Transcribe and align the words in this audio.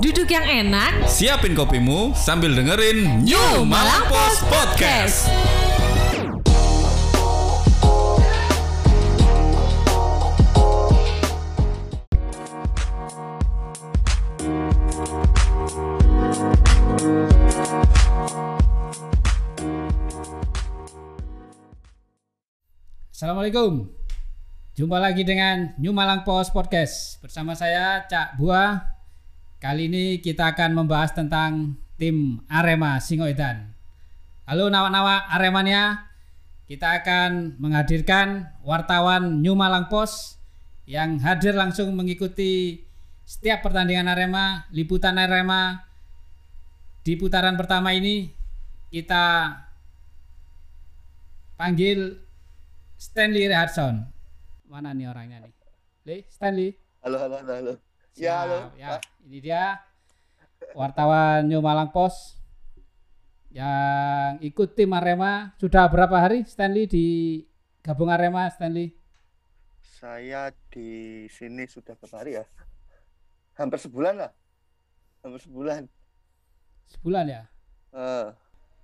Duduk 0.00 0.32
yang 0.32 0.48
enak, 0.48 1.04
Siapin 1.04 1.52
kopimu 1.52 2.16
sambil 2.16 2.56
dengerin 2.56 3.20
New 3.20 3.68
Malang 3.68 4.08
Post 4.08 4.48
Podcast. 4.48 5.28
Assalamualaikum. 23.12 23.84
Jumpa 24.80 24.96
lagi 24.96 25.28
dengan 25.28 25.76
New 25.76 25.92
Malang 25.92 26.24
Post 26.24 26.56
Podcast 26.56 27.20
bersama 27.20 27.52
saya 27.52 28.08
Cak 28.08 28.40
Buah. 28.40 28.99
Kali 29.60 29.92
ini 29.92 30.24
kita 30.24 30.56
akan 30.56 30.72
membahas 30.72 31.12
tentang 31.12 31.76
tim 32.00 32.40
Arema 32.48 32.96
Singoedan. 32.96 33.76
Halo 34.48 34.72
nawa-nawa 34.72 35.28
Aremania. 35.28 36.08
Kita 36.64 36.96
akan 36.96 37.60
menghadirkan 37.60 38.56
wartawan 38.64 39.44
New 39.44 39.52
Malang 39.52 39.92
Post 39.92 40.40
yang 40.88 41.20
hadir 41.20 41.52
langsung 41.52 41.92
mengikuti 41.92 42.80
setiap 43.28 43.60
pertandingan 43.60 44.08
Arema, 44.08 44.64
liputan 44.72 45.20
Arema 45.20 45.84
di 47.04 47.20
putaran 47.20 47.60
pertama 47.60 47.92
ini 47.92 48.32
kita 48.88 49.60
panggil 51.60 52.16
Stanley 52.96 53.44
Rehardson. 53.44 54.08
Mana 54.72 54.96
nih 54.96 55.12
orangnya 55.12 55.44
nih? 55.44 55.52
Le, 56.08 56.16
Stanley. 56.32 56.80
Halo, 57.04 57.20
halo, 57.20 57.44
halo, 57.44 57.52
halo. 57.60 57.89
Ya, 58.18 58.44
halo. 58.44 58.74
Siap, 58.74 58.78
ya. 58.78 58.98
Ini 59.26 59.38
dia 59.38 59.64
wartawan 60.74 61.46
New 61.46 61.62
Malang 61.62 61.94
Post 61.94 62.38
yang 63.50 64.38
ikut 64.42 64.74
tim 64.74 64.90
Arema. 64.94 65.54
Sudah 65.58 65.86
berapa 65.86 66.16
hari 66.18 66.42
Stanley 66.46 66.86
di 66.90 67.06
gabung 67.82 68.10
Arema 68.10 68.50
Stanley? 68.50 68.94
Saya 69.82 70.50
di 70.72 71.26
sini 71.28 71.68
sudah 71.68 71.94
berapa 71.94 72.16
hari 72.24 72.40
ya? 72.40 72.44
Hampir 73.60 73.78
sebulan 73.78 74.14
lah. 74.16 74.32
Hampir 75.20 75.40
sebulan. 75.44 75.82
Sebulan 76.88 77.24
ya. 77.28 77.42
Eh, 77.94 78.28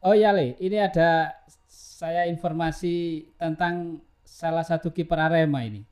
Oh 0.07 0.15
iya 0.15 0.31
Le, 0.31 0.55
ini 0.63 0.79
ada 0.79 1.35
saya 1.67 2.29
informasi 2.31 3.27
tentang 3.41 3.99
salah 4.23 4.63
satu 4.63 4.93
kiper 4.93 5.19
Arema 5.19 5.65
ini. 5.67 5.83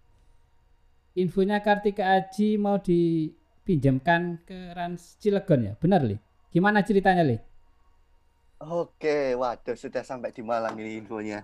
Infonya 1.22 1.58
Kartika 1.66 2.04
Aji 2.18 2.48
mau 2.64 2.76
dipinjamkan 2.88 4.22
ke 4.48 4.58
Rans 4.76 5.02
Cilegon 5.22 5.60
ya, 5.68 5.72
benar 5.82 6.00
Le? 6.08 6.16
Gimana 6.54 6.78
ceritanya 6.88 7.22
Le? 7.30 7.36
Oke, 8.64 9.10
waduh 9.40 9.76
sudah 9.82 10.02
sampai 10.10 10.30
di 10.36 10.42
Malang 10.50 10.74
ini 10.80 10.90
infonya. 11.00 11.38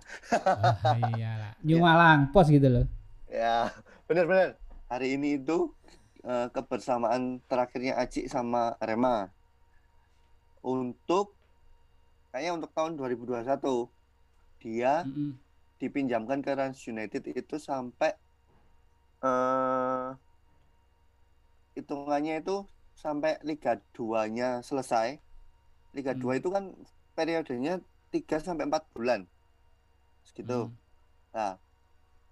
Wah, 1.01 1.11
iyalah. 1.15 1.53
New 1.67 1.79
Malang 1.85 2.21
Pos 2.33 2.47
gitu 2.55 2.69
loh. 2.75 2.87
Ya, 3.31 3.71
benar-benar. 4.09 4.49
Hari 4.91 5.07
ini 5.17 5.39
itu 5.39 5.53
eh, 6.27 6.47
kebersamaan 6.55 7.23
terakhirnya 7.49 7.93
Aji 8.03 8.21
sama 8.35 8.75
Arema. 8.83 9.31
Untuk 10.65 11.27
kayaknya 12.33 12.53
untuk 12.59 12.71
tahun 12.77 12.93
2021 12.99 13.75
dia 14.63 14.95
Mm-mm. 15.05 15.39
dipinjamkan 15.83 16.41
ke 16.47 16.53
Rans 16.59 16.81
United 16.93 17.23
itu 17.41 17.57
sampai 17.59 18.13
eh 19.21 20.09
hitungannya 21.75 22.41
itu 22.41 22.67
sampai 22.95 23.41
Liga 23.43 23.81
2-nya 23.95 24.61
selesai. 24.61 25.17
Liga 25.93 26.13
2 26.13 26.37
Hmm. 26.37 26.39
itu 26.39 26.49
kan 26.51 26.65
periodenya 27.15 27.81
3 28.11 28.39
sampai 28.39 28.67
4 28.67 28.85
bulan. 28.93 29.21
Segitu. 30.23 30.69
Hmm. 30.69 30.77
Nah, 31.33 31.53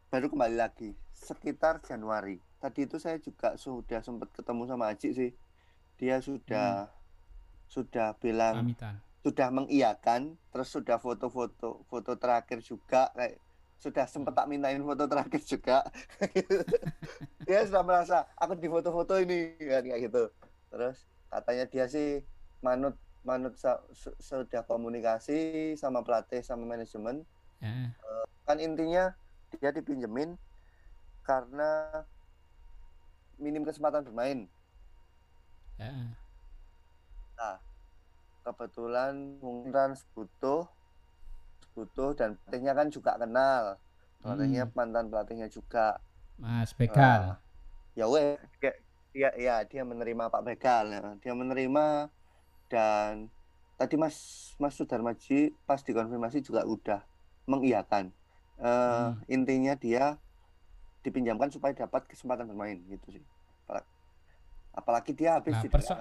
baru 0.08 0.28
kembali 0.28 0.56
lagi 0.56 0.92
sekitar 1.14 1.80
Januari. 1.82 2.38
Tadi 2.58 2.84
itu 2.84 2.98
saya 2.98 3.18
juga 3.18 3.54
sudah 3.54 4.02
sempat 4.02 4.28
ketemu 4.34 4.62
sama 4.66 4.90
Aji 4.90 5.08
sih. 5.14 5.30
Dia 5.96 6.18
sudah 6.18 6.90
sudah 7.68 8.16
bilang 8.16 8.64
Pamitan. 8.64 8.96
sudah 9.20 9.48
mengiyakan 9.52 10.40
terus 10.48 10.72
sudah 10.72 10.96
foto-foto 10.96 11.84
foto 11.84 12.12
terakhir 12.16 12.64
juga 12.64 13.12
kayak 13.12 13.36
sudah 13.78 14.10
sempat 14.10 14.34
tak 14.34 14.50
mintain 14.50 14.82
foto 14.82 15.06
terakhir 15.06 15.38
juga 15.46 15.86
dia 17.46 17.62
sudah 17.62 17.82
merasa 17.86 18.26
aku 18.34 18.58
di 18.58 18.66
foto-foto 18.66 19.14
ini 19.22 19.54
kan 19.54 19.86
kayak 19.86 20.00
gitu 20.10 20.22
terus 20.68 21.06
katanya 21.30 21.64
dia 21.70 21.84
sih 21.86 22.08
manut 22.58 22.98
manut 23.22 23.54
sudah 24.18 24.62
komunikasi 24.66 25.72
sama 25.78 26.02
pelatih 26.02 26.42
sama 26.42 26.66
manajemen 26.66 27.22
Ya. 27.58 27.90
kan 28.46 28.62
intinya 28.62 29.10
dia 29.58 29.74
dipinjemin 29.74 30.38
karena 31.26 31.90
minim 33.34 33.66
kesempatan 33.66 34.06
bermain 34.06 34.46
Ya. 35.74 35.90
kebetulan 38.46 39.42
mungkin 39.42 39.98
butuh 40.14 40.70
butuh 41.72 42.12
dan 42.12 42.34
pelatihnya 42.38 42.72
kan 42.72 42.86
juga 42.88 43.14
kenal 43.14 43.78
pelatihnya 44.18 44.64
Hmm. 44.66 44.74
mantan 44.74 45.06
pelatihnya 45.08 45.46
juga 45.46 45.98
Mas 46.36 46.70
Begal. 46.72 47.38
ya 47.92 48.06
weh 48.06 48.38
dia 49.10 49.30
ya 49.34 49.62
dia 49.62 49.82
menerima 49.82 50.28
Pak 50.28 50.42
Begal 50.42 50.84
ya. 50.90 51.02
dia 51.18 51.32
menerima 51.32 52.10
dan 52.68 53.26
tadi 53.74 53.94
Mas 53.94 54.16
Mas 54.56 54.74
Sudarmaji 54.74 55.54
pas 55.64 55.80
dikonfirmasi 55.80 56.40
juga 56.40 56.62
udah 56.64 57.02
mengiyakan 57.44 58.10
Eh, 58.58 58.66
Hmm. 58.66 59.22
intinya 59.30 59.74
dia 59.74 60.18
dipinjamkan 61.00 61.46
supaya 61.46 61.70
dapat 61.72 62.10
kesempatan 62.10 62.42
bermain 62.44 62.74
gitu 62.84 63.14
sih 63.14 63.22
Apalagi- 63.62 63.94
apalagi 64.74 65.12
dia 65.14 65.30
habis 65.38 65.54
Nah, 65.54 65.70
perso-. 65.70 65.94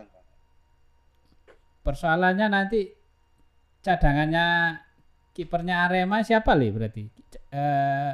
Persoalannya 1.80 2.48
nanti 2.50 2.92
cadangannya 3.80 4.74
kipernya 5.38 5.86
Arema 5.86 6.26
siapa 6.26 6.58
li 6.58 6.74
berarti? 6.74 7.06
Eh, 7.54 8.12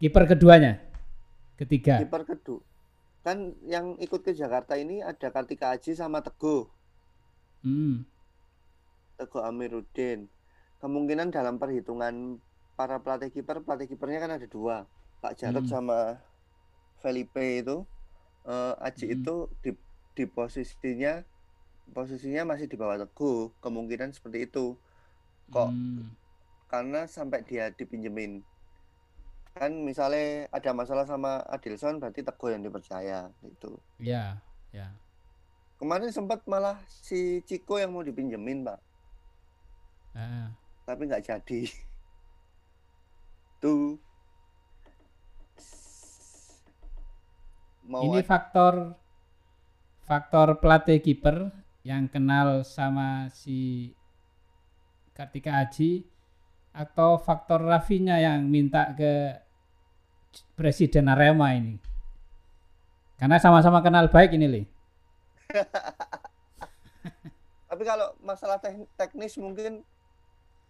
kiper 0.00 0.24
keduanya, 0.26 0.80
ketiga. 1.60 2.00
kiper 2.00 2.24
kedua 2.24 2.64
kan 3.24 3.56
yang 3.64 3.96
ikut 3.96 4.20
ke 4.20 4.36
Jakarta 4.36 4.76
ini 4.76 5.00
ada 5.00 5.32
Kartika 5.32 5.72
Aji 5.72 5.96
sama 5.96 6.20
Teguh 6.20 6.68
Hmm. 7.64 8.04
Teguh 9.16 9.40
Amiruddin 9.40 10.28
kemungkinan 10.84 11.32
dalam 11.32 11.56
perhitungan 11.56 12.36
para 12.76 13.00
pelatih 13.00 13.32
kiper 13.32 13.64
pelatih 13.64 13.88
kipernya 13.88 14.20
kan 14.20 14.36
ada 14.36 14.44
dua 14.44 14.84
Pak 15.24 15.40
Jarod 15.40 15.64
Hmm. 15.64 15.72
sama 15.72 16.20
Felipe 17.00 17.64
itu 17.64 17.88
eh, 18.44 18.74
Aji 18.84 19.04
Hmm. 19.08 19.16
itu 19.16 19.34
di 19.64 19.70
di 20.12 20.24
posisinya 20.28 21.24
posisinya 21.96 22.44
masih 22.44 22.68
di 22.68 22.76
bawah 22.76 23.00
Teguh 23.00 23.56
kemungkinan 23.64 24.12
seperti 24.12 24.44
itu 24.44 24.76
kok 25.52 25.68
Hmm. 25.68 26.12
karena 26.68 27.04
sampai 27.04 27.44
dia 27.44 27.68
dipinjemin 27.70 28.40
kan 29.54 29.70
misalnya 29.70 30.50
ada 30.50 30.70
masalah 30.74 31.06
sama 31.06 31.38
Adilson 31.46 32.02
berarti 32.02 32.26
Teguh 32.26 32.50
yang 32.50 32.62
dipercaya 32.66 33.30
gitu 33.44 33.78
Ya, 34.02 34.42
ya. 34.74 34.90
Kemarin 35.74 36.10
sempat 36.10 36.42
malah 36.46 36.78
si 36.86 37.42
Ciko 37.44 37.76
yang 37.76 37.92
mau 37.92 38.00
dipinjemin, 38.00 38.62
Pak. 38.64 38.78
Ah. 40.14 40.48
Tapi 40.86 41.02
nggak 41.10 41.26
jadi. 41.26 41.60
Tuh. 43.62 43.98
Mau 47.84 48.02
Ini 48.08 48.24
faktor 48.24 48.96
faktor 50.08 50.56
pelatih 50.62 51.02
kiper 51.04 51.52
yang 51.84 52.08
kenal 52.08 52.64
sama 52.64 53.28
si 53.28 53.92
Kartika 55.14 55.62
Aji 55.62 56.02
atau 56.74 57.16
faktor 57.22 57.62
Rafinya 57.62 58.18
yang 58.18 58.50
minta 58.50 58.90
ke 58.98 59.38
Presiden 60.58 61.06
Arema 61.10 61.54
ini. 61.54 61.78
Karena 63.14 63.38
sama-sama 63.38 63.78
kenal 63.78 64.10
baik 64.10 64.34
ini, 64.34 64.46
Li. 64.50 64.62
Tapi 67.70 67.82
kalau 67.82 68.14
masalah 68.22 68.58
tek- 68.62 68.90
teknis 68.94 69.34
mungkin 69.38 69.82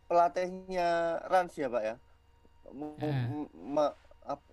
pelatihnya 0.08 1.20
Rans 1.28 1.56
ya, 1.56 1.68
Pak 1.68 1.82
ya. 1.84 1.94
Eh. 3.00 3.24
m- 3.52 3.96
ap- 4.24 4.52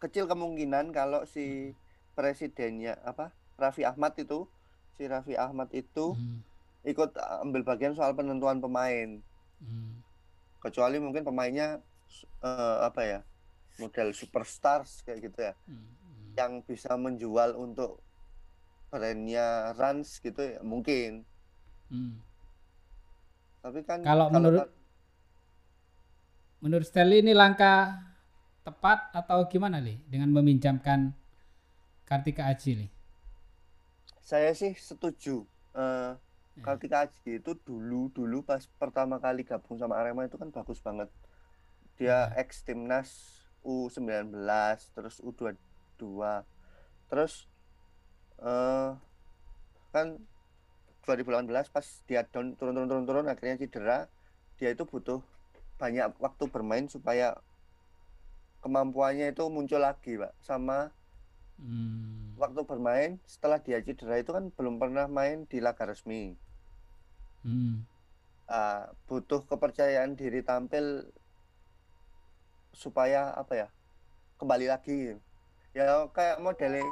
kecil 0.00 0.28
kemungkinan 0.28 0.92
kalau 0.92 1.24
si 1.24 1.72
presidennya 2.16 3.00
apa? 3.04 3.32
Raffi 3.60 3.84
Ahmad 3.84 4.16
itu, 4.16 4.48
si 4.96 5.04
Raffi 5.08 5.36
Ahmad 5.36 5.68
itu 5.72 6.16
Hmm, 6.16 6.40
ikut 6.82 7.12
ambil 7.40 7.62
bagian 7.62 7.92
soal 7.92 8.12
penentuan 8.12 8.58
pemain. 8.58 9.20
hmm. 9.58 9.92
kecuali 10.60 10.96
mungkin 10.96 11.20
pemainnya 11.22 11.80
eh, 12.40 12.78
apa 12.82 13.00
ya 13.02 13.18
model 13.76 14.12
superstars 14.12 15.00
kayak 15.02 15.20
gitu 15.24 15.40
ya 15.42 15.52
Hmm, 15.64 15.80
hmm. 15.80 16.28
yang 16.34 16.52
bisa 16.60 16.92
menjual 16.94 17.54
untuk 17.54 18.00
brandnya 18.88 19.72
Rans 19.72 20.18
gitu 20.18 20.36
ya 20.38 20.60
mungkin 20.60 21.24
Hmm. 21.88 22.20
tapi 23.60 23.80
kan 23.82 24.00
Kalau 24.00 24.28
menurut- 24.28 24.68
Menurut 26.60 26.84
Stanley 26.84 27.18
ini 27.18 27.32
langkah 27.32 27.96
tepat 28.60 29.10
atau 29.12 29.48
gimana 29.48 29.80
li 29.80 29.96
dengan 30.04 30.28
meminjamkan 30.30 31.08
Kartika 32.04 32.46
Aji 32.46 32.72
li? 32.76 32.88
saya 34.20 34.52
sih 34.52 34.72
setuju 34.72 35.42
Eh, 35.70 36.12
Ya. 36.60 36.64
Kartika 36.64 37.08
Aji 37.08 37.40
itu 37.40 37.56
dulu 37.64 38.12
dulu 38.12 38.44
pas 38.44 38.68
pertama 38.76 39.16
kali 39.16 39.48
gabung 39.48 39.80
sama 39.80 39.96
Arema 39.96 40.28
itu 40.28 40.36
kan 40.36 40.52
bagus 40.52 40.84
banget 40.84 41.08
dia 41.96 42.28
Ya. 42.28 42.36
ex 42.36 42.60
timnas 42.64 43.40
U19 43.64 44.32
terus 44.92 45.20
U22 45.20 46.04
terus 47.08 47.48
eh 48.40 48.92
kan 49.90 50.06
2018 51.04 51.48
pas 51.72 51.86
dia 52.06 52.22
down 52.28 52.54
turun 52.56 52.76
turun 52.76 52.88
turun 52.88 53.04
turun 53.08 53.26
akhirnya 53.26 53.56
cedera 53.60 53.98
dia 54.56 54.72
itu 54.72 54.84
butuh 54.84 55.20
banyak 55.76 56.12
waktu 56.20 56.44
bermain 56.48 56.86
supaya 56.86 57.36
kemampuannya 58.60 59.32
itu 59.32 59.48
muncul 59.48 59.80
lagi 59.80 60.20
pak 60.20 60.36
sama 60.44 60.92
Hmm. 61.60 62.40
waktu 62.40 62.64
bermain 62.64 63.20
setelah 63.28 63.60
dia 63.60 63.84
cedera 63.84 64.16
itu 64.16 64.32
kan 64.32 64.48
belum 64.56 64.80
pernah 64.80 65.04
main 65.04 65.44
di 65.44 65.60
laga 65.60 65.84
resmi 65.84 66.32
Hmm. 67.46 67.88
Ah, 68.50 68.90
butuh 69.06 69.46
kepercayaan 69.46 70.18
diri 70.18 70.42
tampil 70.42 71.06
supaya 72.74 73.30
apa 73.34 73.66
ya 73.66 73.68
kembali 74.40 74.66
lagi. 74.66 75.14
Ya 75.76 76.08
kayak 76.10 76.42
modelnya 76.42 76.86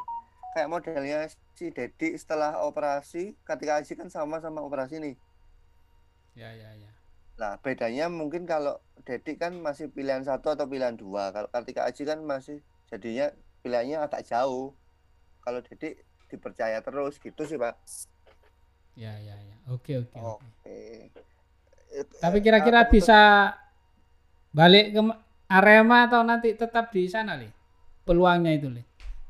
kayak 0.55 0.69
modelnya 0.71 1.19
si 1.59 1.75
Dedi 1.75 2.15
setelah 2.15 2.63
operasi 2.63 3.35
ketika 3.43 3.83
Aji 3.83 3.99
kan 3.99 4.09
sama 4.09 4.39
sama 4.39 4.63
operasi 4.63 5.03
nih. 5.03 5.17
Ya 6.39 6.55
ya 6.55 6.71
ya. 6.79 6.91
nah 7.39 7.55
bedanya 7.63 8.11
mungkin 8.11 8.51
kalau 8.51 8.83
Dedi 9.07 9.39
kan 9.39 9.55
masih 9.63 9.91
pilihan 9.91 10.23
satu 10.23 10.55
atau 10.55 10.67
pilihan 10.71 10.95
dua. 10.95 11.31
Kalau 11.35 11.51
Kartika 11.51 11.87
Aji 11.87 12.03
kan 12.07 12.23
masih 12.23 12.63
jadinya 12.91 13.31
pilihannya 13.63 13.99
agak 14.03 14.27
jauh. 14.27 14.75
Kalau 15.43 15.63
Dedi 15.63 15.99
dipercaya 16.29 16.85
terus 16.85 17.17
gitu 17.19 17.43
sih 17.49 17.57
pak 17.57 17.79
Ya 18.99 19.15
ya 19.15 19.37
ya. 19.39 19.57
Oke 19.71 20.03
oke. 20.03 20.19
oke. 20.19 20.79
Tapi 22.19 22.39
kira-kira 22.43 22.83
Apa 22.83 22.91
tuh? 22.91 22.93
bisa 22.99 23.19
balik 24.51 24.91
ke 24.91 25.01
Arema 25.47 26.11
atau 26.11 26.27
nanti 26.27 26.51
tetap 26.59 26.91
di 26.91 27.07
sana 27.07 27.39
li? 27.39 27.47
Peluangnya 28.03 28.51
itu 28.59 28.67
li. 28.67 28.83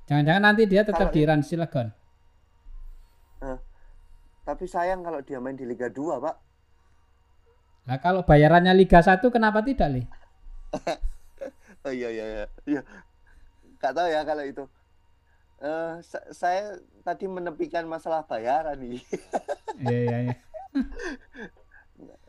Jangan-jangan 0.09 0.43
nanti 0.43 0.65
dia 0.65 0.89
tetap 0.89 1.13
Kalau- 1.13 1.15
di 1.15 1.21
Rans 1.29 1.47
Cilegon. 1.47 1.89
tapi 4.49 4.65
sayang 4.65 5.05
kalau 5.05 5.21
dia 5.21 5.37
main 5.45 5.53
di 5.53 5.69
Liga 5.69 5.93
2 5.93 6.25
pak 6.25 6.33
Nah 7.85 8.01
kalau 8.01 8.25
bayarannya 8.25 8.73
Liga 8.73 9.05
1 9.05 9.21
kenapa 9.29 9.61
tidak 9.61 9.93
li? 9.93 10.03
Oh 11.85 11.93
iya 11.93 12.09
iya 12.09 12.25
iya. 12.27 12.45
Iya. 12.65 12.81
Gak 13.77 13.93
tahu 13.93 14.09
ya 14.09 14.25
kalau 14.25 14.43
itu. 14.49 14.65
Eh 15.59 15.95
sa- 16.07 16.29
saya 16.31 16.79
tadi 17.03 17.27
menepikan 17.27 17.85
masalah 17.91 18.23
bayaran 18.25 18.79
nih. 18.79 19.03
Iya 19.79 19.99
iya 20.11 20.19
iya. 20.27 20.35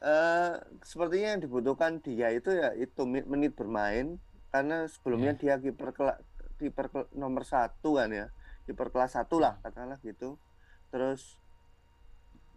Eh 0.02 0.52
sepertinya 0.86 1.34
yang 1.38 1.42
dibutuhkan 1.42 1.98
dia 2.02 2.30
itu 2.30 2.50
ya 2.54 2.74
itu 2.78 3.02
menit 3.06 3.54
bermain 3.58 4.18
karena 4.54 4.86
sebelumnya 4.90 5.34
dia 5.38 5.58
kiper 5.58 5.94
kiper 6.58 6.86
nomor 7.18 7.46
satu 7.46 7.98
kan 7.98 8.10
ya 8.10 8.30
kiper 8.66 8.90
kelas 8.94 9.14
satu 9.18 9.38
lah 9.42 9.58
katakanlah 9.62 9.98
gitu 10.02 10.38
terus 10.90 11.38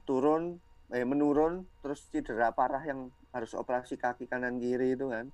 turun 0.04 0.60
eh 0.92 1.04
menurun 1.08 1.64
terus 1.80 2.04
cedera 2.12 2.52
parah 2.52 2.84
yang 2.84 3.08
harus 3.32 3.52
operasi 3.56 3.96
kaki 3.96 4.28
kanan 4.28 4.60
kiri 4.60 4.92
itu 4.92 5.08
kan 5.08 5.28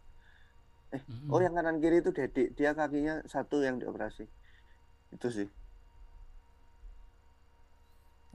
Mm-mm. 0.89 1.29
Oh 1.29 1.43
yang 1.43 1.53
kanan 1.53 1.83
kiri 1.85 2.01
itu 2.01 2.17
Dedik, 2.17 2.57
dia 2.57 2.73
kakinya 2.73 3.21
satu 3.29 3.61
yang 3.61 3.77
dioperasi. 3.77 4.25
Itu 5.13 5.29
sih. 5.33 5.49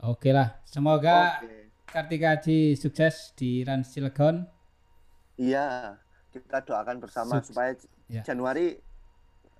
Oke 0.04 0.30
lah. 0.34 0.60
Semoga 0.68 1.40
Oke. 1.40 1.72
Kartika 1.88 2.36
Aji 2.36 2.74
sukses 2.76 3.32
di 3.38 3.62
Rans 3.64 3.88
Cilegon. 3.94 4.44
Iya, 5.38 5.96
kita 6.30 6.62
doakan 6.62 6.98
bersama 7.02 7.38
Sukses. 7.40 7.50
supaya 7.54 7.72
Ya. 8.04 8.20
Januari 8.20 8.76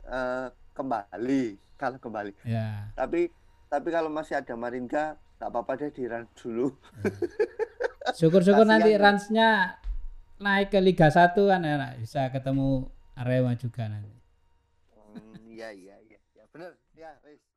eh, 0.04 0.46
kembali, 0.76 1.56
kalau 1.80 1.96
kembali. 1.96 2.36
Ya. 2.44 2.92
Tapi 2.92 3.32
tapi 3.72 3.88
kalau 3.88 4.12
masih 4.12 4.36
ada 4.36 4.52
Maringga, 4.52 5.16
tak 5.40 5.48
apa-apa 5.48 5.80
deh 5.80 5.90
di 5.90 6.04
run 6.04 6.28
dulu. 6.36 6.68
Syukur-syukur 8.12 8.68
Kasihan 8.68 8.84
nanti 8.84 8.90
ya. 8.92 9.00
Ransnya 9.00 9.48
naik 10.44 10.76
ke 10.76 10.78
Liga 10.84 11.08
1 11.08 11.32
kan 11.40 11.64
enak 11.64 12.04
bisa 12.04 12.28
ketemu 12.28 12.92
Arema 13.16 13.56
juga 13.56 13.88
nanti. 13.88 14.12
Hmm, 14.92 15.40
Iya 15.48 15.72
iya 15.72 15.96
iya, 16.04 16.18
ya, 16.36 16.44
bener. 16.52 16.76
yeah, 17.04 17.12
please. 17.22 17.53